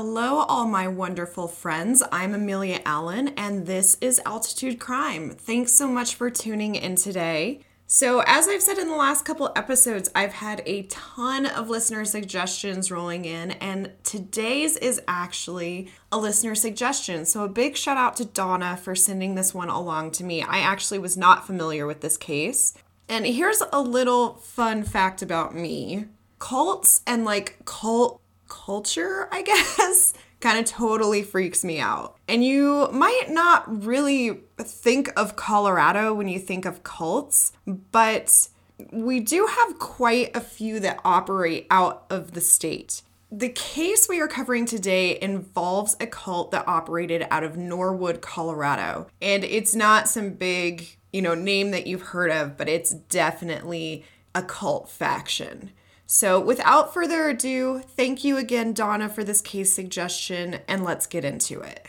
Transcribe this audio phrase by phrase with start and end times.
[0.00, 2.04] Hello, all my wonderful friends.
[2.12, 5.30] I'm Amelia Allen, and this is Altitude Crime.
[5.30, 7.62] Thanks so much for tuning in today.
[7.88, 12.04] So, as I've said in the last couple episodes, I've had a ton of listener
[12.04, 17.24] suggestions rolling in, and today's is actually a listener suggestion.
[17.24, 20.42] So, a big shout out to Donna for sending this one along to me.
[20.42, 22.72] I actually was not familiar with this case.
[23.08, 26.04] And here's a little fun fact about me
[26.38, 29.42] cults and like cult culture, I
[29.76, 32.16] guess, kind of totally freaks me out.
[32.26, 38.48] And you might not really think of Colorado when you think of cults, but
[38.92, 43.02] we do have quite a few that operate out of the state.
[43.30, 49.08] The case we are covering today involves a cult that operated out of Norwood, Colorado.
[49.20, 54.04] And it's not some big, you know, name that you've heard of, but it's definitely
[54.34, 55.72] a cult faction.
[56.10, 61.22] So, without further ado, thank you again, Donna, for this case suggestion, and let's get
[61.22, 61.86] into it.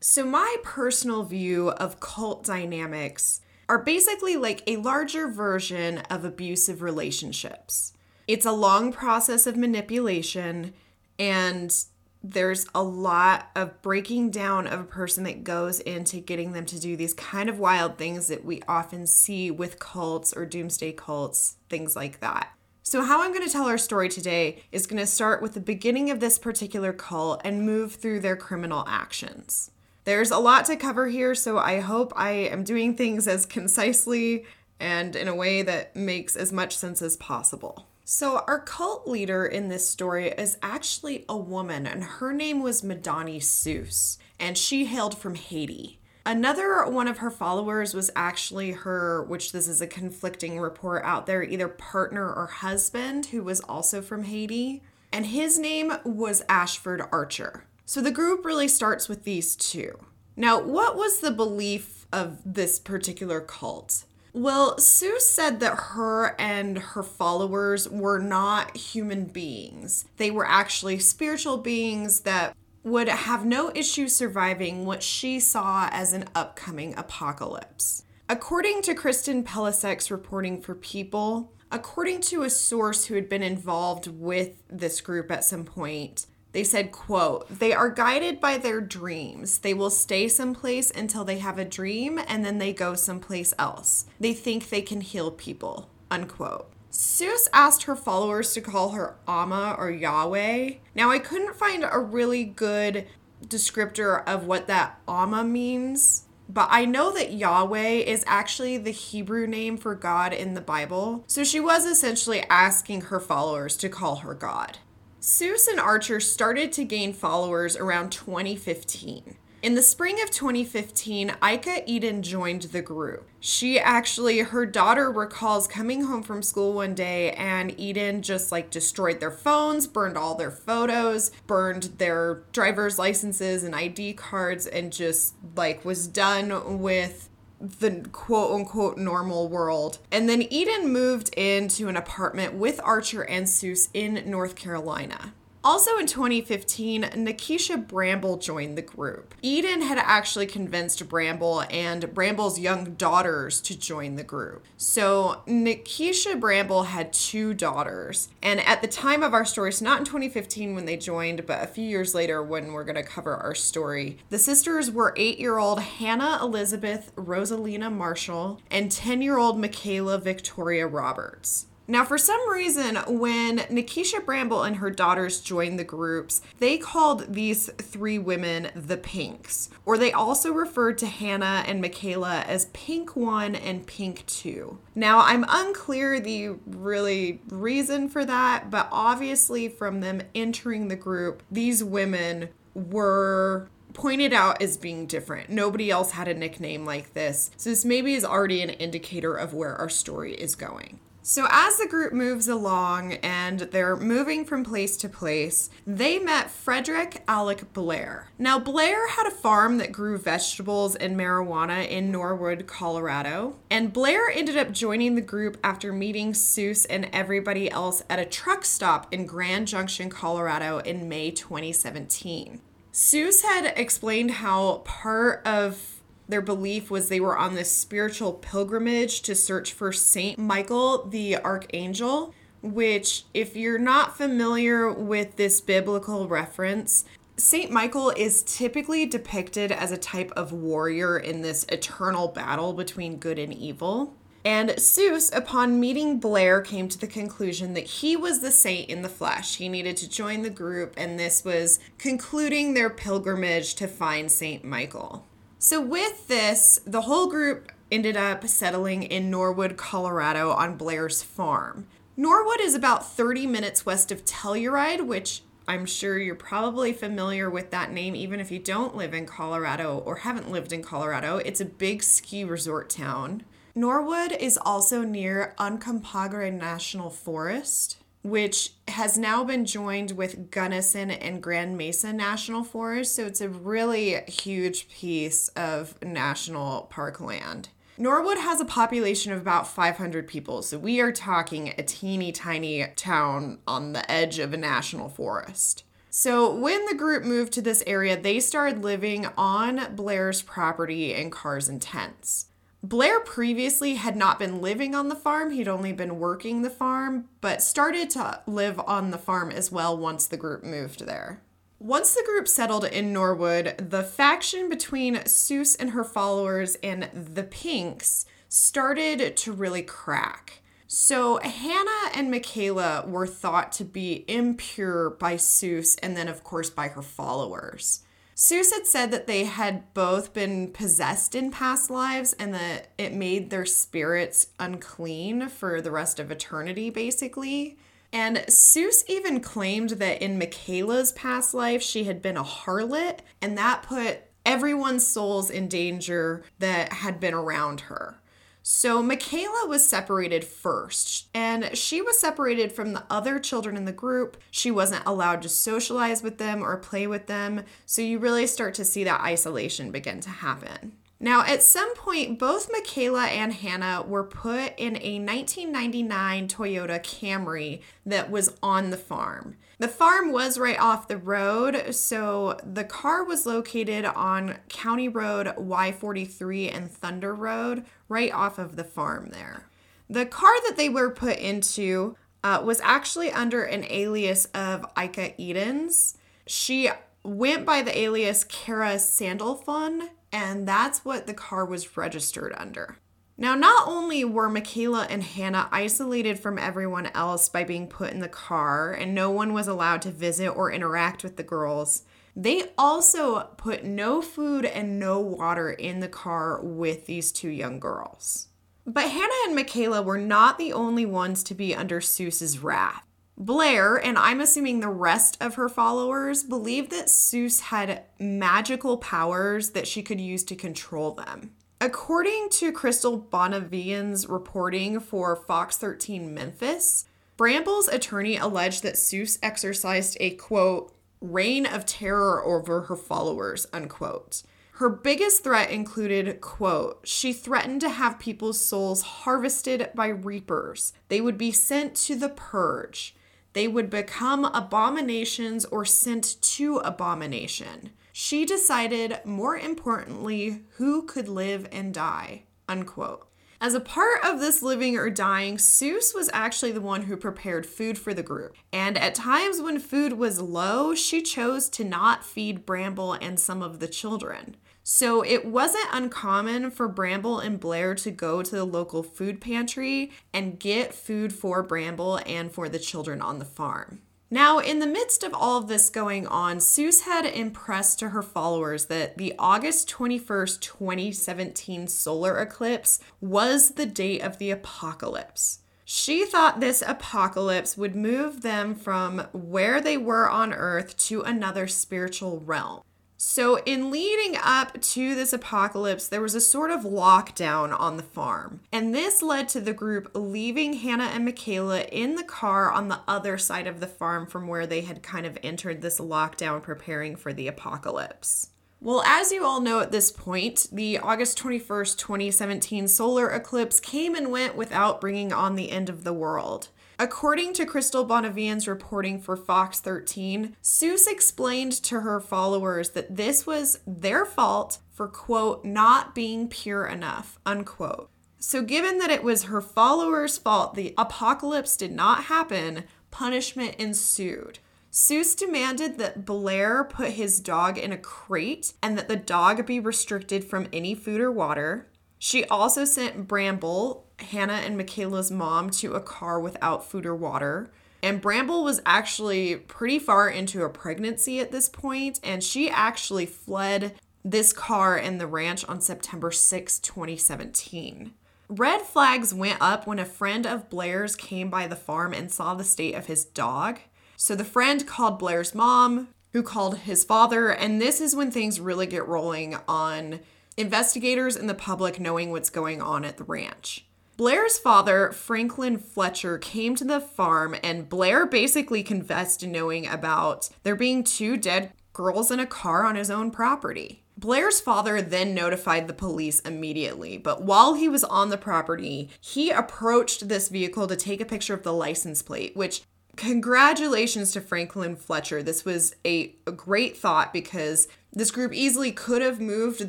[0.00, 6.82] So, my personal view of cult dynamics are basically like a larger version of abusive
[6.82, 7.92] relationships.
[8.26, 10.72] It's a long process of manipulation,
[11.18, 11.74] and
[12.22, 16.80] there's a lot of breaking down of a person that goes into getting them to
[16.80, 21.56] do these kind of wild things that we often see with cults or doomsday cults,
[21.68, 22.48] things like that.
[22.82, 25.60] So, how I'm going to tell our story today is going to start with the
[25.60, 29.70] beginning of this particular cult and move through their criminal actions.
[30.04, 34.44] There's a lot to cover here, so I hope I am doing things as concisely
[34.78, 37.86] and in a way that makes as much sense as possible.
[38.04, 42.82] So, our cult leader in this story is actually a woman, and her name was
[42.82, 46.00] Madani Ceus, and she hailed from Haiti.
[46.26, 51.24] Another one of her followers was actually her, which this is a conflicting report out
[51.24, 57.00] there, either partner or husband, who was also from Haiti, and his name was Ashford
[57.10, 57.64] Archer.
[57.86, 59.98] So the group really starts with these two.
[60.36, 64.04] Now, what was the belief of this particular cult?
[64.32, 70.06] Well, Sue said that her and her followers were not human beings.
[70.16, 76.12] They were actually spiritual beings that would have no issue surviving what she saw as
[76.12, 78.04] an upcoming apocalypse.
[78.28, 84.08] According to Kristen Pelisek's reporting for People, according to a source who had been involved
[84.08, 89.58] with this group at some point, they said, quote, they are guided by their dreams.
[89.58, 94.06] They will stay someplace until they have a dream and then they go someplace else.
[94.20, 96.70] They think they can heal people, unquote.
[96.92, 100.74] Ceus asked her followers to call her Amma or Yahweh.
[100.94, 103.08] Now, I couldn't find a really good
[103.44, 109.48] descriptor of what that Amma means, but I know that Yahweh is actually the Hebrew
[109.48, 111.24] name for God in the Bible.
[111.26, 114.78] So she was essentially asking her followers to call her God.
[115.24, 119.36] Ceus and Archer started to gain followers around 2015.
[119.62, 123.26] In the spring of 2015, Ika Eden joined the group.
[123.40, 128.68] She actually, her daughter recalls coming home from school one day and Eden just like
[128.68, 134.92] destroyed their phones, burned all their photos, burned their driver's licenses and ID cards, and
[134.92, 137.30] just like was done with
[137.60, 139.98] the quote unquote normal world.
[140.10, 145.32] And then Eden moved into an apartment with Archer and Ceus in North Carolina.
[145.64, 149.34] Also in 2015, Nikisha Bramble joined the group.
[149.40, 154.66] Eden had actually convinced Bramble and Bramble's young daughters to join the group.
[154.76, 158.28] So Nikisha Bramble had two daughters.
[158.42, 161.64] And at the time of our story, so not in 2015 when they joined, but
[161.64, 165.38] a few years later when we're going to cover our story, the sisters were eight
[165.38, 171.68] year old Hannah Elizabeth Rosalina Marshall and 10 year old Michaela Victoria Roberts.
[171.86, 177.34] Now, for some reason, when Nikisha Bramble and her daughters joined the groups, they called
[177.34, 183.16] these three women the Pinks, or they also referred to Hannah and Michaela as Pink
[183.16, 184.78] 1 and Pink 2.
[184.94, 191.42] Now, I'm unclear the really reason for that, but obviously, from them entering the group,
[191.50, 195.50] these women were pointed out as being different.
[195.50, 197.50] Nobody else had a nickname like this.
[197.58, 200.98] So, this maybe is already an indicator of where our story is going.
[201.26, 206.50] So, as the group moves along and they're moving from place to place, they met
[206.50, 208.28] Frederick Alec Blair.
[208.38, 213.56] Now, Blair had a farm that grew vegetables and marijuana in Norwood, Colorado.
[213.70, 218.26] And Blair ended up joining the group after meeting Ceus and everybody else at a
[218.26, 222.60] truck stop in Grand Junction, Colorado in May 2017.
[222.92, 225.93] Ceus had explained how part of
[226.28, 231.36] their belief was they were on this spiritual pilgrimage to search for Saint Michael the
[231.36, 237.04] Archangel, which, if you're not familiar with this biblical reference,
[237.36, 243.16] Saint Michael is typically depicted as a type of warrior in this eternal battle between
[243.16, 244.14] good and evil.
[244.46, 249.02] And Ceus, upon meeting Blair, came to the conclusion that he was the saint in
[249.02, 249.56] the flesh.
[249.56, 254.62] He needed to join the group, and this was concluding their pilgrimage to find Saint
[254.62, 255.26] Michael.
[255.64, 261.86] So, with this, the whole group ended up settling in Norwood, Colorado on Blair's farm.
[262.18, 267.70] Norwood is about 30 minutes west of Telluride, which I'm sure you're probably familiar with
[267.70, 271.38] that name, even if you don't live in Colorado or haven't lived in Colorado.
[271.38, 273.44] It's a big ski resort town.
[273.74, 281.42] Norwood is also near Uncompahgre National Forest which has now been joined with Gunnison and
[281.42, 283.14] Grand Mesa National Forest.
[283.14, 287.68] So it's a really huge piece of national park land.
[287.98, 292.86] Norwood has a population of about 500 people, so we are talking a teeny tiny
[292.96, 295.84] town on the edge of a national forest.
[296.10, 301.30] So, when the group moved to this area, they started living on Blair's property in
[301.30, 302.46] cars and tents.
[302.84, 307.30] Blair previously had not been living on the farm, he'd only been working the farm,
[307.40, 311.40] but started to live on the farm as well once the group moved there.
[311.78, 317.44] Once the group settled in Norwood, the faction between Ceus and her followers and the
[317.44, 320.60] Pinks started to really crack.
[320.86, 326.68] So, Hannah and Michaela were thought to be impure by Ceus and then, of course,
[326.68, 328.03] by her followers.
[328.34, 333.14] Ceus had said that they had both been possessed in past lives and that it
[333.14, 337.78] made their spirits unclean for the rest of eternity, basically.
[338.12, 343.56] And Ceus even claimed that in Michaela's past life, she had been a harlot, and
[343.56, 348.18] that put everyone's souls in danger that had been around her.
[348.66, 353.92] So Michaela was separated first, and she was separated from the other children in the
[353.92, 354.38] group.
[354.50, 357.64] She wasn't allowed to socialize with them or play with them.
[357.84, 360.92] So you really start to see that isolation begin to happen.
[361.20, 367.82] Now, at some point, both Michaela and Hannah were put in a 1999 Toyota Camry
[368.06, 369.56] that was on the farm.
[369.78, 375.48] The farm was right off the road, so the car was located on County Road
[375.58, 379.66] Y43 and Thunder Road, right off of the farm there.
[380.08, 385.40] The car that they were put into uh, was actually under an alias of Ika
[385.40, 386.18] Edens.
[386.46, 386.90] She
[387.24, 392.98] went by the alias Kara Sandalphon, and that's what the car was registered under.
[393.36, 398.20] Now, not only were Michaela and Hannah isolated from everyone else by being put in
[398.20, 402.04] the car, and no one was allowed to visit or interact with the girls,
[402.36, 407.80] they also put no food and no water in the car with these two young
[407.80, 408.48] girls.
[408.86, 413.02] But Hannah and Michaela were not the only ones to be under Ceus's wrath.
[413.36, 419.70] Blair, and I'm assuming the rest of her followers, believed that Ceus had magical powers
[419.70, 421.52] that she could use to control them.
[421.84, 427.04] According to Crystal Bonvillian's reporting for Fox 13 Memphis,
[427.36, 434.44] Bramble's attorney alleged that Ceus exercised a quote, reign of terror over her followers, unquote.
[434.76, 440.94] Her biggest threat included, quote, she threatened to have people's souls harvested by reapers.
[441.08, 443.14] They would be sent to the purge.
[443.52, 447.90] They would become abominations or sent to abomination.
[448.16, 452.44] She decided, more importantly, who could live and die.
[452.68, 453.26] Unquote.
[453.60, 457.66] As a part of this living or dying, Ceus was actually the one who prepared
[457.66, 458.54] food for the group.
[458.72, 463.64] And at times when food was low, she chose to not feed Bramble and some
[463.64, 464.58] of the children.
[464.84, 470.12] So it wasn't uncommon for Bramble and Blair to go to the local food pantry
[470.32, 474.02] and get food for Bramble and for the children on the farm.
[474.30, 478.22] Now, in the midst of all of this going on, Ceus had impressed to her
[478.22, 485.60] followers that the August 21st, 2017 solar eclipse was the date of the apocalypse.
[485.84, 491.66] She thought this apocalypse would move them from where they were on Earth to another
[491.66, 492.80] spiritual realm.
[493.26, 498.02] So, in leading up to this apocalypse, there was a sort of lockdown on the
[498.02, 498.60] farm.
[498.70, 503.00] And this led to the group leaving Hannah and Michaela in the car on the
[503.08, 507.16] other side of the farm from where they had kind of entered this lockdown preparing
[507.16, 508.50] for the apocalypse.
[508.78, 514.14] Well, as you all know at this point, the August 21st, 2017 solar eclipse came
[514.14, 516.68] and went without bringing on the end of the world.
[516.98, 523.46] According to Crystal Bonvillian's reporting for Fox 13, Ceus explained to her followers that this
[523.46, 528.10] was their fault for, quote, not being pure enough, unquote.
[528.38, 534.60] So, given that it was her followers' fault the apocalypse did not happen, punishment ensued.
[534.92, 539.80] Ceus demanded that Blair put his dog in a crate and that the dog be
[539.80, 541.88] restricted from any food or water.
[542.24, 547.70] She also sent Bramble, Hannah and Michaela's mom, to a car without food or water.
[548.02, 553.26] And Bramble was actually pretty far into a pregnancy at this point, and she actually
[553.26, 558.14] fled this car and the ranch on September 6, 2017.
[558.48, 562.54] Red flags went up when a friend of Blair's came by the farm and saw
[562.54, 563.80] the state of his dog.
[564.16, 568.60] So the friend called Blair's mom, who called his father, and this is when things
[568.60, 570.20] really get rolling on
[570.56, 573.86] investigators and the public knowing what's going on at the ranch.
[574.16, 580.48] Blair's father, Franklin Fletcher, came to the farm, and Blair basically confessed to knowing about
[580.62, 584.04] there being two dead girls in a car on his own property.
[584.16, 589.50] Blair's father then notified the police immediately, but while he was on the property, he
[589.50, 592.82] approached this vehicle to take a picture of the license plate, which
[593.16, 595.42] congratulations to Franklin Fletcher.
[595.42, 599.88] This was a, a, great thought because this group easily could have moved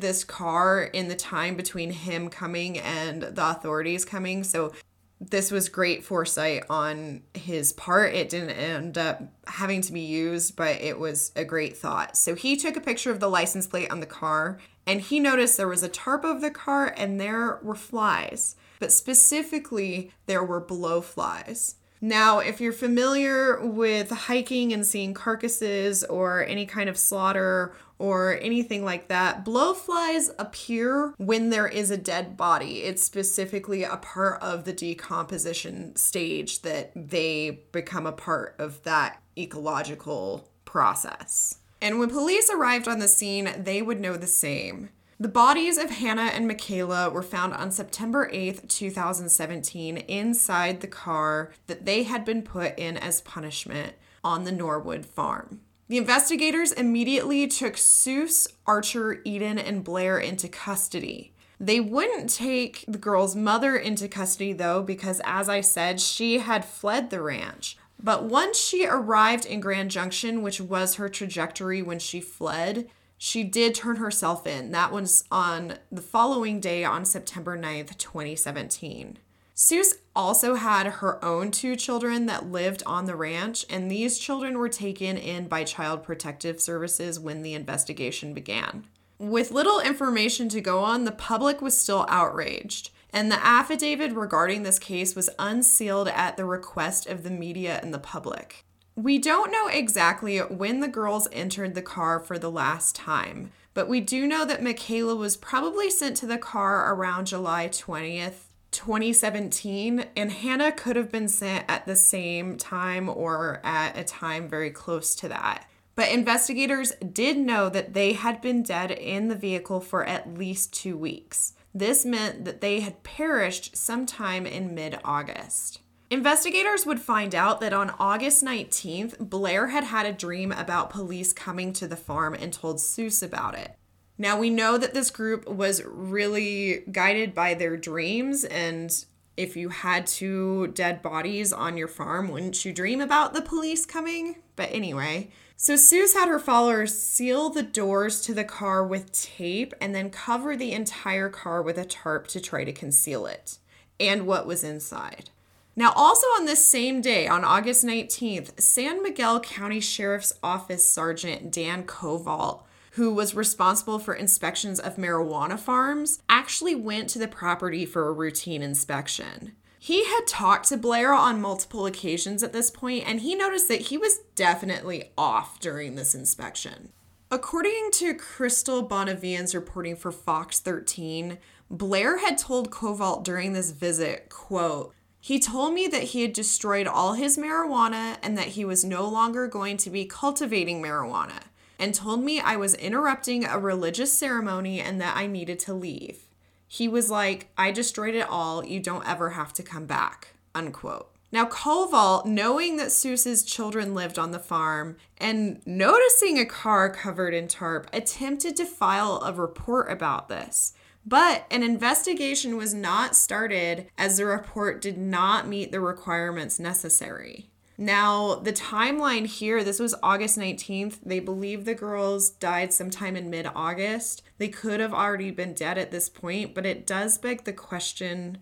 [0.00, 4.42] this car in the time between him coming and the authorities coming.
[4.42, 4.72] So
[5.20, 8.14] this was great foresight on his part.
[8.14, 12.16] It didn't end up having to be used, but it was a great thought.
[12.16, 15.56] So he took a picture of the license plate on the car and he noticed
[15.56, 20.60] there was a tarp over the car and there were flies, but specifically, there were
[20.60, 21.76] blowflies.
[22.00, 28.38] Now, if you're familiar with hiking and seeing carcasses or any kind of slaughter or
[28.40, 32.82] anything like that, blowflies appear when there is a dead body.
[32.82, 39.22] It's specifically a part of the decomposition stage that they become a part of that
[39.38, 41.58] ecological process.
[41.80, 44.90] And when police arrived on the scene, they would know the same.
[45.18, 51.54] The bodies of Hannah and Michaela were found on September 8th, 2017, inside the car
[51.68, 55.62] that they had been put in as punishment on the Norwood farm.
[55.88, 61.32] The investigators immediately took Ceus, Archer, Eden, and Blair into custody.
[61.58, 66.62] They wouldn't take the girl's mother into custody, though, because as I said, she had
[66.62, 67.78] fled the ranch.
[68.02, 73.44] But once she arrived in Grand Junction, which was her trajectory when she fled, she
[73.44, 74.72] did turn herself in.
[74.72, 79.18] That was on the following day on September 9th, 2017.
[79.54, 84.58] Ceus also had her own two children that lived on the ranch, and these children
[84.58, 88.86] were taken in by Child Protective Services when the investigation began.
[89.18, 94.62] With little information to go on, the public was still outraged, and the affidavit regarding
[94.62, 98.65] this case was unsealed at the request of the media and the public.
[98.96, 103.90] We don't know exactly when the girls entered the car for the last time, but
[103.90, 110.06] we do know that Michaela was probably sent to the car around July 20th, 2017,
[110.16, 114.70] and Hannah could have been sent at the same time or at a time very
[114.70, 115.68] close to that.
[115.94, 120.72] But investigators did know that they had been dead in the vehicle for at least
[120.72, 121.52] two weeks.
[121.74, 125.80] This meant that they had perished sometime in mid August.
[126.08, 131.32] Investigators would find out that on August 19th, Blair had had a dream about police
[131.32, 133.76] coming to the farm and told Ceus about it.
[134.16, 138.90] Now, we know that this group was really guided by their dreams, and
[139.36, 143.84] if you had two dead bodies on your farm, wouldn't you dream about the police
[143.84, 144.36] coming?
[144.54, 149.74] But anyway, so Ceus had her followers seal the doors to the car with tape
[149.80, 153.58] and then cover the entire car with a tarp to try to conceal it
[153.98, 155.30] and what was inside.
[155.78, 161.52] Now, also on this same day, on August 19th, San Miguel County Sheriff's Office Sergeant
[161.52, 167.84] Dan Koval, who was responsible for inspections of marijuana farms, actually went to the property
[167.84, 169.52] for a routine inspection.
[169.78, 173.82] He had talked to Blair on multiple occasions at this point, and he noticed that
[173.82, 176.90] he was definitely off during this inspection.
[177.30, 181.36] According to Crystal Bonvillian's reporting for Fox 13,
[181.70, 184.94] Blair had told Koval during this visit, quote,
[185.26, 189.08] he told me that he had destroyed all his marijuana and that he was no
[189.08, 191.40] longer going to be cultivating marijuana.
[191.80, 196.28] and told me I was interrupting a religious ceremony and that I needed to leave.
[196.68, 198.64] He was like, I destroyed it all.
[198.64, 200.28] You don't ever have to come back.
[200.54, 201.10] Unquote.
[201.32, 207.34] Now, Koval, knowing that Ceus's children lived on the farm and noticing a car covered
[207.34, 210.72] in tarp, attempted to file a report about this.
[211.06, 217.48] But an investigation was not started as the report did not meet the requirements necessary.
[217.78, 220.98] Now, the timeline here, this was August 19th.
[221.04, 224.22] They believe the girls died sometime in mid August.
[224.38, 228.38] They could have already been dead at this point, but it does beg the question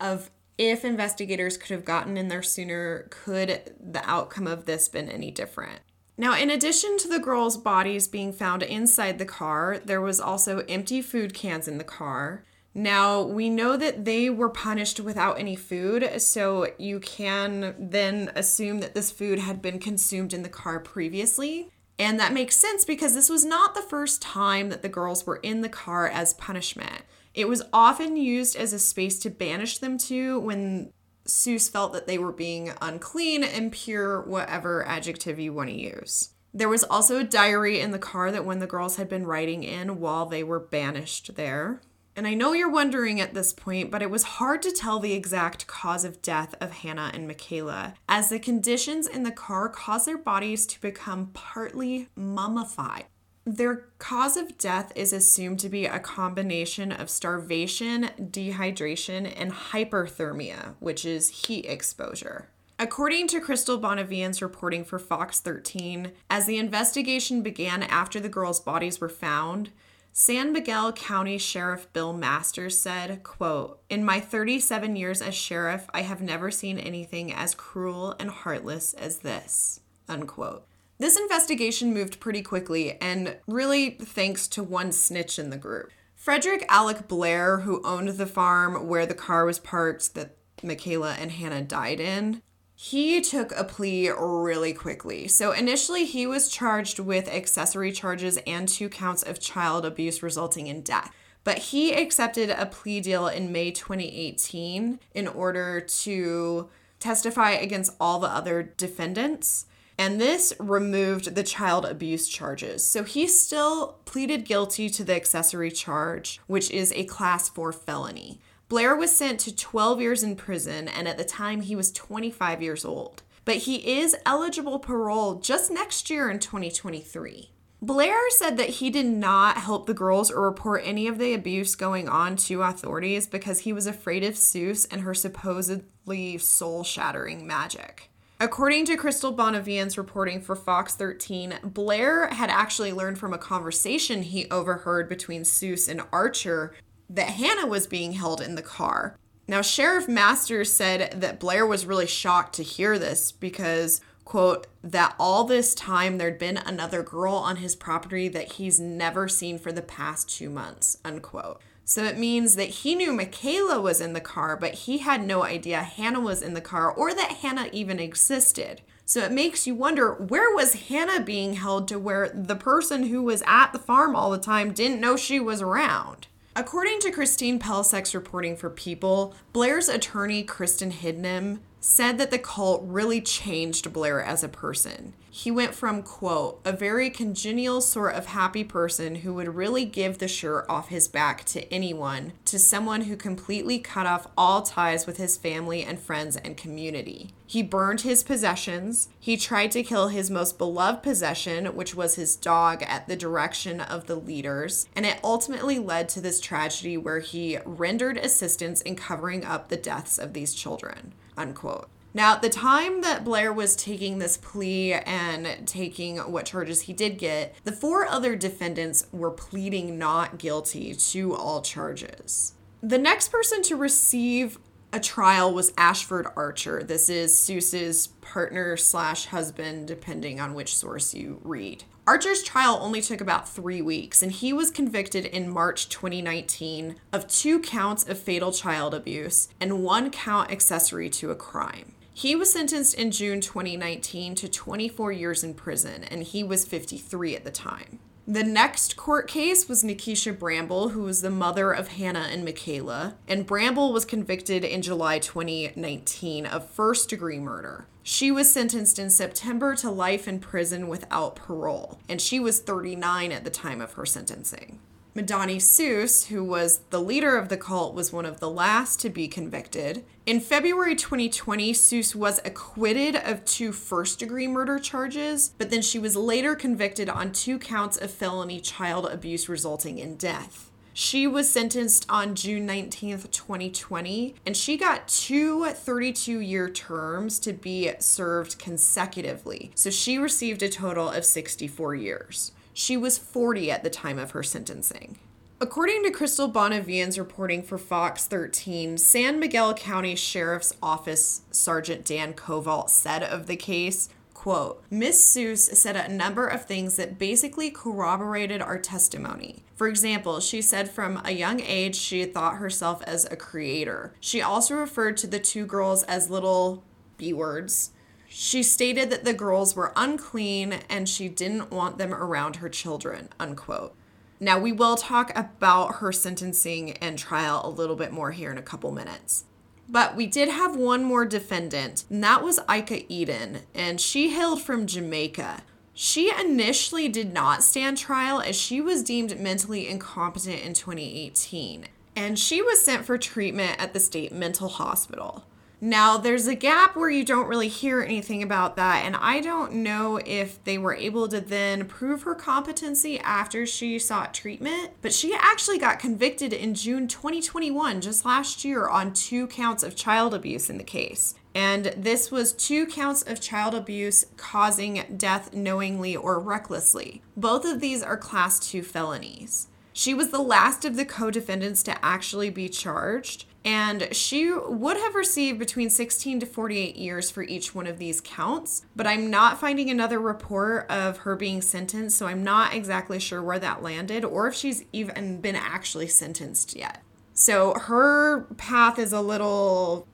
[0.00, 5.08] of if investigators could have gotten in there sooner, could the outcome of this been
[5.08, 5.80] any different?
[6.20, 10.64] Now, in addition to the girls' bodies being found inside the car, there was also
[10.68, 12.44] empty food cans in the car.
[12.74, 18.80] Now, we know that they were punished without any food, so you can then assume
[18.80, 21.70] that this food had been consumed in the car previously.
[22.00, 25.36] And that makes sense because this was not the first time that the girls were
[25.36, 27.02] in the car as punishment.
[27.32, 30.92] It was often used as a space to banish them to when
[31.28, 36.30] Ceus felt that they were being unclean, impure, whatever adjective you want to use.
[36.54, 39.62] There was also a diary in the car that when the girls had been writing
[39.62, 41.82] in while they were banished there.
[42.16, 45.12] And I know you're wondering at this point, but it was hard to tell the
[45.12, 50.06] exact cause of death of Hannah and Michaela, as the conditions in the car caused
[50.06, 53.04] their bodies to become partly mummified.
[53.50, 60.74] Their cause of death is assumed to be a combination of starvation, dehydration, and hyperthermia,
[60.80, 62.50] which is heat exposure.
[62.78, 68.60] According to Crystal Bonvillian's reporting for Fox 13, as the investigation began after the girls'
[68.60, 69.70] bodies were found,
[70.12, 76.02] San Miguel County Sheriff Bill Masters said, quote, In my 37 years as sheriff, I
[76.02, 80.67] have never seen anything as cruel and heartless as this, unquote.
[80.98, 85.92] This investigation moved pretty quickly, and really thanks to one snitch in the group.
[86.16, 91.30] Frederick Alec Blair, who owned the farm where the car was parked that Michaela and
[91.30, 92.42] Hannah died in,
[92.74, 95.28] he took a plea really quickly.
[95.28, 100.66] So initially, he was charged with accessory charges and two counts of child abuse resulting
[100.66, 101.12] in death.
[101.44, 106.68] But he accepted a plea deal in May 2018 in order to
[107.00, 109.66] testify against all the other defendants.
[109.98, 112.86] And this removed the child abuse charges.
[112.86, 118.40] So he still pleaded guilty to the accessory charge, which is a class 4 felony.
[118.68, 122.62] Blair was sent to 12 years in prison, and at the time he was 25
[122.62, 123.22] years old.
[123.44, 127.50] But he is eligible parole just next year in 2023.
[127.80, 131.74] Blair said that he did not help the girls or report any of the abuse
[131.76, 137.46] going on to authorities because he was afraid of Ceus and her supposedly soul shattering
[137.46, 138.10] magic.
[138.40, 144.22] According to Crystal Bonvillian's reporting for Fox 13, Blair had actually learned from a conversation
[144.22, 146.72] he overheard between Ceus and Archer
[147.10, 149.16] that Hannah was being held in the car.
[149.48, 155.16] Now, Sheriff Masters said that Blair was really shocked to hear this because, quote, that
[155.18, 159.72] all this time there'd been another girl on his property that he's never seen for
[159.72, 161.60] the past two months, unquote.
[161.88, 165.42] So it means that he knew Michaela was in the car, but he had no
[165.42, 168.82] idea Hannah was in the car or that Hannah even existed.
[169.06, 173.22] So it makes you wonder where was Hannah being held to where the person who
[173.22, 176.26] was at the farm all the time didn't know she was around?
[176.54, 182.82] According to Christine Pelisek's reporting for People, Blair's attorney, Kristen Hidnam, said that the cult
[182.84, 185.14] really changed Blair as a person.
[185.38, 190.18] He went from, quote, a very congenial sort of happy person who would really give
[190.18, 195.06] the shirt off his back to anyone, to someone who completely cut off all ties
[195.06, 197.30] with his family and friends and community.
[197.46, 199.10] He burned his possessions.
[199.20, 203.80] He tried to kill his most beloved possession, which was his dog, at the direction
[203.80, 204.88] of the leaders.
[204.96, 209.76] And it ultimately led to this tragedy where he rendered assistance in covering up the
[209.76, 211.88] deaths of these children unquote.
[212.14, 216.92] Now, at the time that Blair was taking this plea and taking what charges he
[216.92, 222.54] did get, the four other defendants were pleading not guilty to all charges.
[222.82, 224.58] The next person to receive
[224.92, 226.82] a trial was Ashford Archer.
[226.82, 231.84] This is Ceus's partner slash husband, depending on which source you read.
[232.06, 237.28] Archer's trial only took about three weeks, and he was convicted in March 2019 of
[237.28, 241.92] two counts of fatal child abuse and one count accessory to a crime.
[242.18, 247.36] He was sentenced in June 2019 to 24 years in prison, and he was 53
[247.36, 248.00] at the time.
[248.26, 253.14] The next court case was Nikisha Bramble, who was the mother of Hannah and Michaela,
[253.28, 257.86] and Bramble was convicted in July 2019 of first degree murder.
[258.02, 263.30] She was sentenced in September to life in prison without parole, and she was 39
[263.30, 264.80] at the time of her sentencing.
[265.18, 269.10] Madani Ceus, who was the leader of the cult, was one of the last to
[269.10, 270.04] be convicted.
[270.26, 275.98] In February 2020, Ceus was acquitted of two first degree murder charges, but then she
[275.98, 280.70] was later convicted on two counts of felony child abuse resulting in death.
[280.94, 287.52] She was sentenced on June 19th, 2020, and she got two 32 year terms to
[287.52, 289.72] be served consecutively.
[289.74, 292.52] So she received a total of 64 years.
[292.78, 295.18] She was 40 at the time of her sentencing.
[295.60, 302.34] According to Crystal Bonvillian's reporting for Fox 13, San Miguel County Sheriff's Office Sergeant Dan
[302.34, 307.72] Koval said of the case, quote, Miss Ceus said a number of things that basically
[307.72, 309.64] corroborated our testimony.
[309.74, 314.14] For example, she said from a young age she thought herself as a creator.
[314.20, 316.84] She also referred to the two girls as little
[317.16, 317.90] B words
[318.28, 323.28] she stated that the girls were unclean and she didn't want them around her children,
[323.40, 323.94] unquote.
[324.38, 328.58] Now, we will talk about her sentencing and trial a little bit more here in
[328.58, 329.44] a couple minutes.
[329.88, 334.60] But we did have one more defendant, and that was Ika Eden, and she hailed
[334.60, 335.62] from Jamaica.
[335.94, 342.38] She initially did not stand trial as she was deemed mentally incompetent in 2018, and
[342.38, 345.44] she was sent for treatment at the state mental hospital.
[345.80, 349.74] Now, there's a gap where you don't really hear anything about that, and I don't
[349.74, 355.12] know if they were able to then prove her competency after she sought treatment, but
[355.12, 360.34] she actually got convicted in June 2021, just last year, on two counts of child
[360.34, 361.34] abuse in the case.
[361.54, 367.22] And this was two counts of child abuse causing death knowingly or recklessly.
[367.36, 369.68] Both of these are class two felonies.
[369.92, 374.96] She was the last of the co defendants to actually be charged and she would
[374.96, 378.86] have received between 16 to 48 years for each one of these counts.
[378.94, 383.42] But I'm not finding another report of her being sentenced, so I'm not exactly sure
[383.42, 387.02] where that landed or if she's even been actually sentenced yet.
[387.34, 390.06] So her path is a little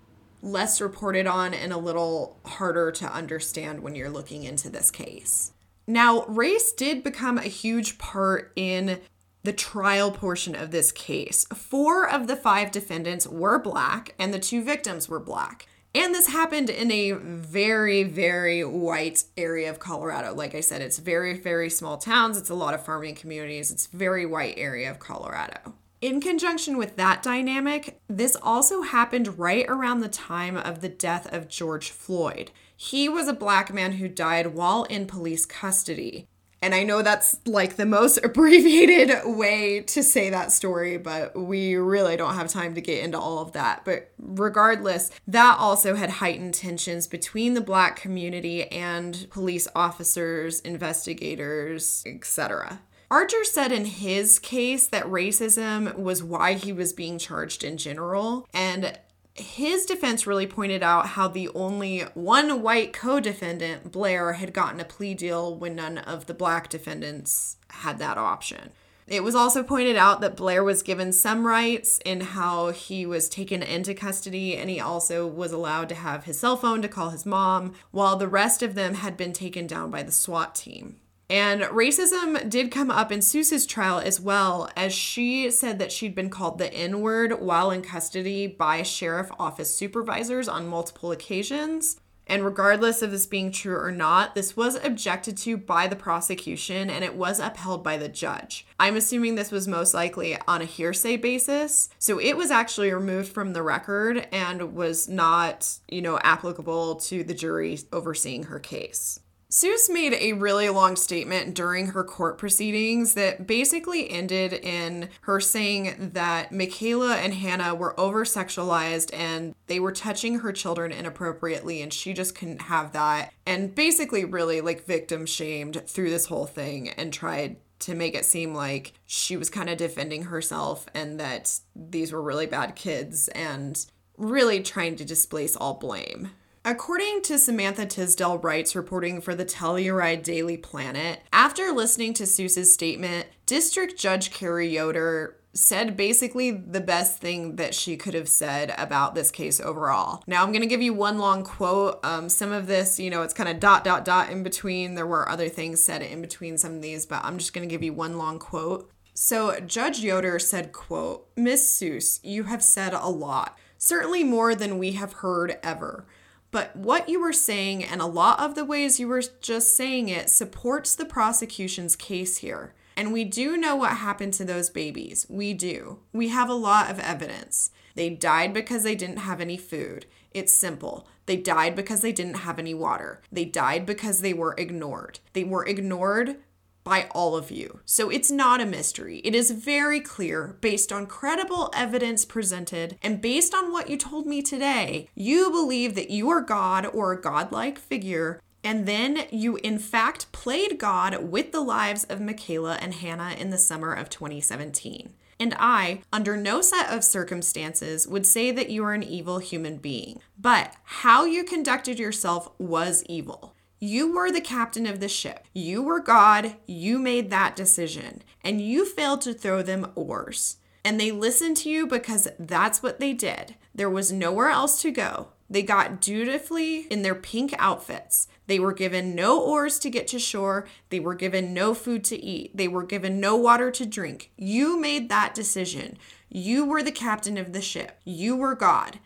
[0.42, 5.52] less reported on and a little harder to understand when you're looking into this case.
[5.86, 9.00] Now, race did become a huge part in
[9.44, 11.44] the trial portion of this case.
[11.54, 15.66] Four of the five defendants were black, and the two victims were black.
[15.94, 20.34] And this happened in a very, very white area of Colorado.
[20.34, 22.36] Like I said, it's very, very small towns.
[22.36, 23.70] It's a lot of farming communities.
[23.70, 25.74] It's very white area of Colorado.
[26.00, 31.32] In conjunction with that dynamic, this also happened right around the time of the death
[31.32, 32.50] of George Floyd.
[32.76, 36.26] He was a black man who died while in police custody.
[36.64, 41.74] And I know that's like the most abbreviated way to say that story, but we
[41.74, 43.84] really don't have time to get into all of that.
[43.84, 52.02] But regardless, that also had heightened tensions between the black community and police officers, investigators,
[52.06, 52.80] etc.
[53.10, 58.48] Archer said in his case that racism was why he was being charged in general,
[58.54, 58.98] and
[59.34, 64.80] his defense really pointed out how the only one white co defendant, Blair, had gotten
[64.80, 68.70] a plea deal when none of the black defendants had that option.
[69.06, 73.28] It was also pointed out that Blair was given some rights in how he was
[73.28, 77.10] taken into custody and he also was allowed to have his cell phone to call
[77.10, 80.96] his mom, while the rest of them had been taken down by the SWAT team.
[81.30, 86.14] And racism did come up in Ceus's trial as well, as she said that she'd
[86.14, 91.98] been called the N word while in custody by sheriff office supervisors on multiple occasions.
[92.26, 96.88] And regardless of this being true or not, this was objected to by the prosecution
[96.88, 98.66] and it was upheld by the judge.
[98.80, 101.90] I'm assuming this was most likely on a hearsay basis.
[101.98, 107.24] So it was actually removed from the record and was not, you know, applicable to
[107.24, 109.20] the jury overseeing her case.
[109.54, 115.38] Ceus made a really long statement during her court proceedings that basically ended in her
[115.38, 121.82] saying that Michaela and Hannah were over sexualized and they were touching her children inappropriately
[121.82, 123.32] and she just couldn't have that.
[123.46, 128.24] And basically, really like victim shamed through this whole thing and tried to make it
[128.24, 133.28] seem like she was kind of defending herself and that these were really bad kids
[133.28, 133.86] and
[134.16, 136.32] really trying to displace all blame.
[136.66, 142.72] According to Samantha Tisdel Wrights reporting for the Telluride Daily Planet, after listening to Ceus's
[142.72, 148.74] statement, District Judge Keri Yoder said basically the best thing that she could have said
[148.78, 150.24] about this case overall.
[150.26, 152.02] Now, I'm going to give you one long quote.
[152.02, 154.94] Um, some of this, you know, it's kind of dot, dot, dot in between.
[154.94, 157.72] There were other things said in between some of these, but I'm just going to
[157.72, 158.90] give you one long quote.
[159.12, 164.78] So, Judge Yoder said, quote, Miss Ceus, you have said a lot, certainly more than
[164.78, 166.06] we have heard ever.
[166.54, 170.08] But what you were saying and a lot of the ways you were just saying
[170.08, 172.74] it supports the prosecution's case here.
[172.96, 175.26] And we do know what happened to those babies.
[175.28, 175.98] We do.
[176.12, 177.72] We have a lot of evidence.
[177.96, 180.06] They died because they didn't have any food.
[180.30, 181.08] It's simple.
[181.26, 183.20] They died because they didn't have any water.
[183.32, 185.18] They died because they were ignored.
[185.32, 186.36] They were ignored
[186.84, 187.80] by all of you.
[187.86, 189.18] So it's not a mystery.
[189.24, 194.26] It is very clear based on credible evidence presented and based on what you told
[194.26, 195.08] me today.
[195.14, 200.32] You believe that you are God or a godlike figure and then you, in fact,
[200.32, 205.12] played God with the lives of Michaela and Hannah in the summer of 2017.
[205.38, 209.76] And I, under no set of circumstances, would say that you are an evil human
[209.76, 210.20] being.
[210.38, 213.53] But how you conducted yourself was evil.
[213.80, 215.46] You were the captain of the ship.
[215.52, 216.56] You were God.
[216.66, 218.22] You made that decision.
[218.42, 220.56] And you failed to throw them oars.
[220.84, 223.56] And they listened to you because that's what they did.
[223.74, 225.28] There was nowhere else to go.
[225.48, 228.28] They got dutifully in their pink outfits.
[228.46, 230.66] They were given no oars to get to shore.
[230.90, 232.56] They were given no food to eat.
[232.56, 234.32] They were given no water to drink.
[234.36, 235.98] You made that decision.
[236.28, 238.00] You were the captain of the ship.
[238.04, 238.98] You were God.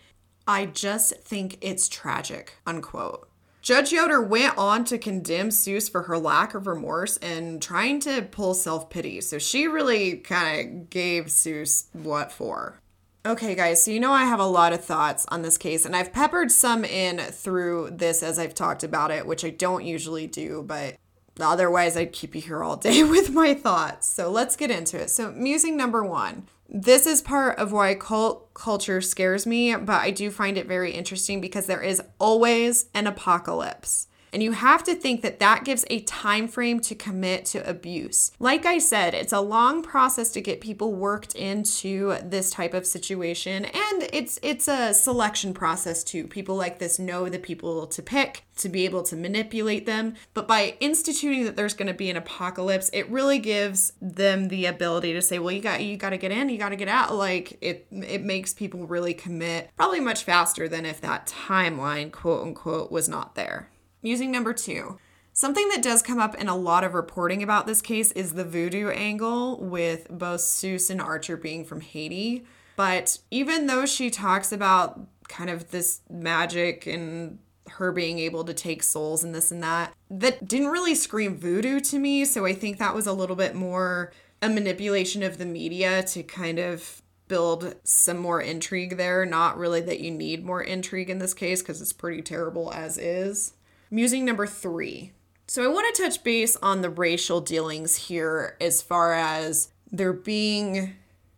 [0.47, 2.55] I just think it's tragic.
[2.67, 3.28] Unquote.
[3.69, 8.23] Judge Yoder went on to condemn Ceus for her lack of remorse and trying to
[8.23, 9.21] pull self pity.
[9.21, 12.81] So she really kind of gave Ceus what for.
[13.27, 15.95] Okay, guys, so you know I have a lot of thoughts on this case, and
[15.95, 20.27] I've peppered some in through this as I've talked about it, which I don't usually
[20.27, 20.97] do, but
[21.47, 24.09] otherwise I'd keep you here all day with my thoughts.
[24.09, 25.11] So let's get into it.
[25.11, 26.49] So, musing number one.
[26.71, 30.93] This is part of why cult culture scares me, but I do find it very
[30.93, 34.09] interesting because there is always an apocalypse.
[34.33, 38.33] And you have to think that that gives a time frame to commit to abuse.
[38.39, 42.87] Like I said, it's a long process to get people worked into this type of
[42.87, 46.27] situation and it's it's a selection process too.
[46.27, 50.49] People like this know the people to pick to be able to manipulate them, but
[50.49, 55.13] by instituting that there's going to be an apocalypse, it really gives them the ability
[55.13, 57.15] to say, "Well, you got you got to get in, you got to get out."
[57.15, 62.47] Like it it makes people really commit probably much faster than if that timeline, quote
[62.47, 63.71] unquote, was not there.
[64.03, 64.99] Musing number two.
[65.33, 68.45] Something that does come up in a lot of reporting about this case is the
[68.45, 72.45] voodoo angle with both Ceus and Archer being from Haiti.
[72.77, 78.55] But even though she talks about kind of this magic and her being able to
[78.55, 82.25] take souls and this and that, that didn't really scream voodoo to me.
[82.25, 86.23] So I think that was a little bit more a manipulation of the media to
[86.23, 89.27] kind of build some more intrigue there.
[89.27, 92.99] Not really that you need more intrigue in this case because it's pretty terrible as
[92.99, 93.53] is.
[93.91, 95.13] Musing number three.
[95.47, 100.13] So I want to touch base on the racial dealings here as far as there
[100.13, 100.95] being,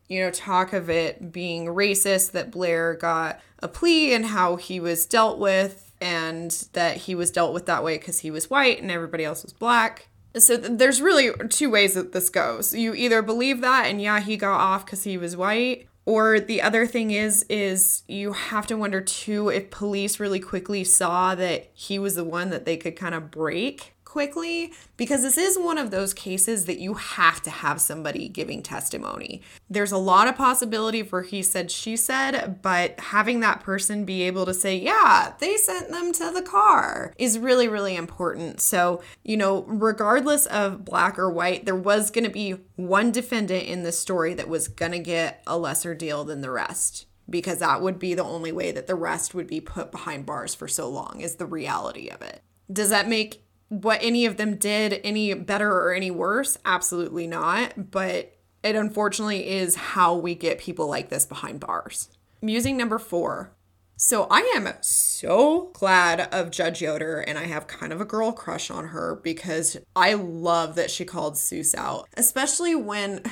[0.09, 4.81] you know, talk of it being racist, that Blair got a plea and how he
[4.81, 8.81] was dealt with, and that he was dealt with that way because he was white
[8.81, 10.09] and everybody else was black.
[10.37, 12.75] So th- there's really two ways that this goes.
[12.75, 16.61] You either believe that and yeah, he got off because he was white, or the
[16.61, 21.71] other thing is is you have to wonder too if police really quickly saw that
[21.73, 25.79] he was the one that they could kind of break quickly because this is one
[25.79, 29.41] of those cases that you have to have somebody giving testimony.
[29.69, 34.23] There's a lot of possibility for he said, she said, but having that person be
[34.23, 38.61] able to say, yeah, they sent them to the car is really, really important.
[38.61, 43.67] So, you know, regardless of black or white, there was going to be one defendant
[43.67, 47.59] in the story that was going to get a lesser deal than the rest because
[47.59, 50.67] that would be the only way that the rest would be put behind bars for
[50.67, 52.43] so long, is the reality of it.
[52.73, 56.59] Does that make what any of them did any better or any worse?
[56.65, 57.91] Absolutely not.
[57.91, 62.11] But it unfortunately is how we get people like this behind bars.
[62.43, 63.53] Musing number four.
[63.97, 68.33] So I am so glad of Judge Yoder, and I have kind of a girl
[68.33, 73.23] crush on her because I love that she called Ceus out, especially when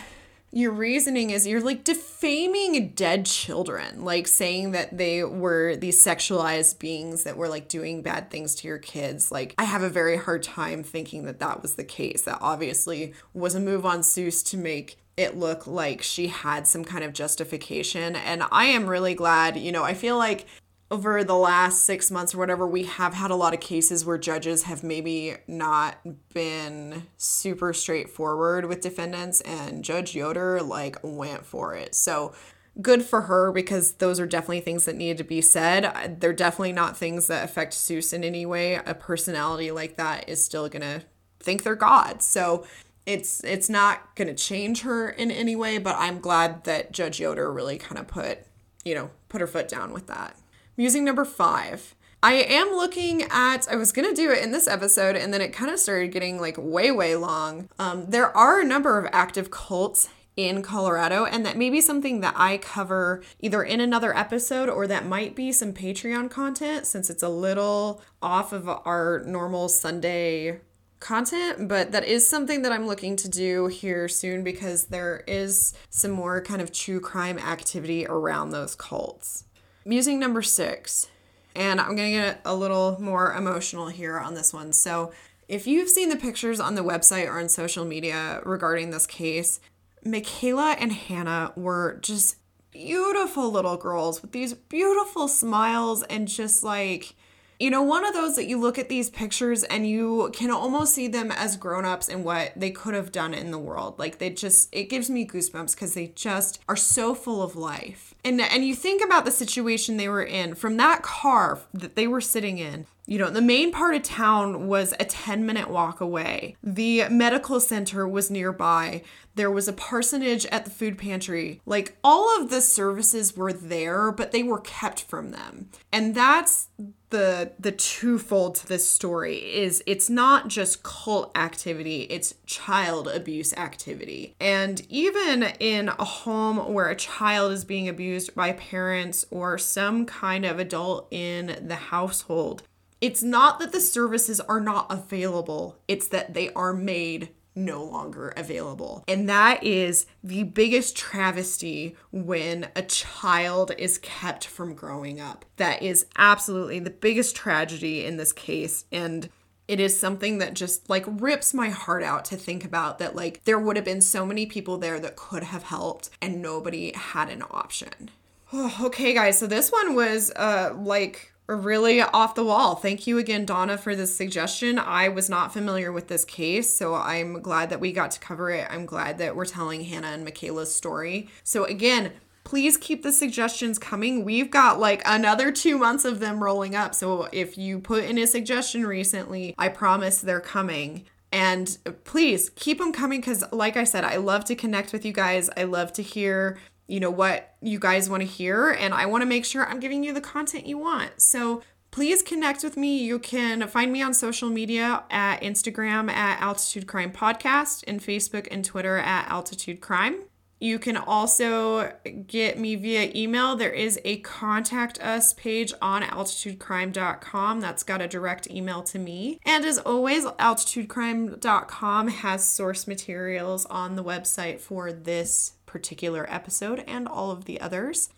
[0.50, 6.78] your reasoning is you're like defaming dead children, like saying that they were these sexualized
[6.78, 9.30] beings that were like doing bad things to your kids.
[9.30, 12.22] Like, I have a very hard time thinking that that was the case.
[12.22, 16.84] That obviously was a move on Ceus to make it look like she had some
[16.84, 18.16] kind of justification.
[18.16, 20.46] And I am really glad, you know, I feel like
[20.90, 24.16] over the last six months or whatever, we have had a lot of cases where
[24.16, 25.98] judges have maybe not
[26.32, 31.94] been super straightforward with defendants, and Judge Yoder like went for it.
[31.94, 32.32] So
[32.80, 35.84] good for her because those are definitely things that needed to be said.
[35.84, 38.74] Uh, they're definitely not things that affect Ceus in any way.
[38.74, 41.02] A personality like that is still gonna
[41.40, 42.22] think they're God.
[42.22, 42.66] So
[43.04, 47.52] it's it's not gonna change her in any way, but I'm glad that Judge Yoder
[47.52, 48.38] really kind of put,
[48.84, 50.36] you know, put her foot down with that.
[50.78, 51.96] Musing number five.
[52.22, 55.40] I am looking at, I was going to do it in this episode, and then
[55.40, 57.68] it kind of started getting like way, way long.
[57.80, 62.20] Um, there are a number of active cults in Colorado, and that may be something
[62.20, 67.10] that I cover either in another episode or that might be some Patreon content since
[67.10, 70.60] it's a little off of our normal Sunday
[71.00, 75.74] content, but that is something that I'm looking to do here soon because there is
[75.90, 79.44] some more kind of true crime activity around those cults.
[79.88, 81.08] Musing number six,
[81.56, 84.74] and I'm gonna get a little more emotional here on this one.
[84.74, 85.12] So,
[85.48, 89.60] if you've seen the pictures on the website or on social media regarding this case,
[90.04, 92.36] Michaela and Hannah were just
[92.70, 97.14] beautiful little girls with these beautiful smiles and just like
[97.58, 100.94] you know, one of those that you look at these pictures and you can almost
[100.94, 103.98] see them as grown-ups and what they could have done in the world.
[103.98, 108.07] Like they just it gives me goosebumps because they just are so full of life.
[108.24, 110.54] And and you think about the situation they were in.
[110.54, 114.68] From that car that they were sitting in you know, the main part of town
[114.68, 116.56] was a 10 minute walk away.
[116.62, 119.02] The medical center was nearby.
[119.34, 121.62] There was a parsonage at the food pantry.
[121.64, 125.70] Like all of the services were there, but they were kept from them.
[125.90, 126.68] And that's
[127.08, 133.54] the the twofold to this story is it's not just cult activity, it's child abuse
[133.54, 134.34] activity.
[134.38, 140.04] And even in a home where a child is being abused by parents or some
[140.04, 142.64] kind of adult in the household,
[143.00, 148.32] it's not that the services are not available, it's that they are made no longer
[148.36, 149.04] available.
[149.08, 155.44] And that is the biggest travesty when a child is kept from growing up.
[155.56, 158.84] That is absolutely the biggest tragedy in this case.
[158.92, 159.28] And
[159.66, 163.44] it is something that just like rips my heart out to think about that like
[163.44, 167.28] there would have been so many people there that could have helped and nobody had
[167.28, 168.10] an option.
[168.52, 172.74] Oh, okay guys, so this one was uh like really off the wall.
[172.74, 174.78] Thank you again, Donna, for this suggestion.
[174.78, 178.50] I was not familiar with this case, so I'm glad that we got to cover
[178.50, 178.66] it.
[178.70, 181.30] I'm glad that we're telling Hannah and Michaela's story.
[181.42, 182.12] So, again,
[182.44, 184.24] please keep the suggestions coming.
[184.24, 186.94] We've got like another two months of them rolling up.
[186.94, 191.06] So, if you put in a suggestion recently, I promise they're coming.
[191.32, 195.12] And please keep them coming because, like I said, I love to connect with you
[195.12, 195.50] guys.
[195.56, 199.22] I love to hear you know what you guys want to hear and I want
[199.22, 201.20] to make sure I'm giving you the content you want.
[201.20, 202.98] So please connect with me.
[202.98, 208.48] You can find me on social media at Instagram at Altitude Crime Podcast and Facebook
[208.50, 210.22] and Twitter at Altitude Crime.
[210.60, 211.92] You can also
[212.26, 213.54] get me via email.
[213.54, 219.38] There is a contact us page on altitudecrime.com that's got a direct email to me.
[219.44, 227.06] And as always, altitudecrime.com has source materials on the website for this particular episode and
[227.06, 228.08] all of the others.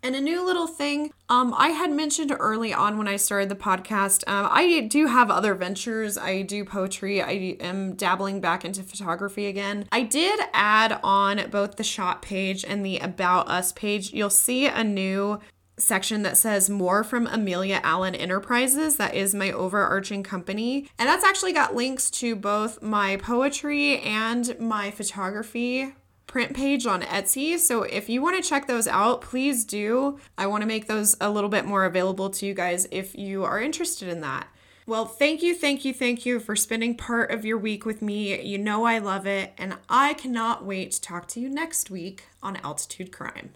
[0.00, 3.56] And a new little thing, um, I had mentioned early on when I started the
[3.56, 6.16] podcast, um, I do have other ventures.
[6.16, 7.20] I do poetry.
[7.20, 9.88] I am dabbling back into photography again.
[9.90, 14.12] I did add on both the shop page and the About Us page.
[14.12, 15.40] You'll see a new
[15.78, 18.96] section that says more from Amelia Allen Enterprises.
[18.96, 20.88] That is my overarching company.
[20.98, 25.92] And that's actually got links to both my poetry and my photography
[26.28, 27.58] print page on Etsy.
[27.58, 30.20] So if you want to check those out, please do.
[30.36, 33.42] I want to make those a little bit more available to you guys if you
[33.42, 34.46] are interested in that.
[34.86, 38.40] Well, thank you, thank you, thank you for spending part of your week with me.
[38.40, 42.24] You know I love it, and I cannot wait to talk to you next week
[42.42, 43.50] on Altitude Crime.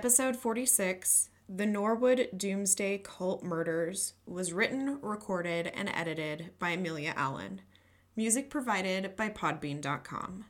[0.00, 7.60] Episode 46, The Norwood Doomsday Cult Murders, was written, recorded, and edited by Amelia Allen.
[8.16, 10.46] Music provided by Podbean.com.